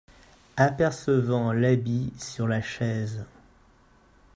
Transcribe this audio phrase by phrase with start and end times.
[0.57, 3.23] Apercevant l’habit sur la chaise.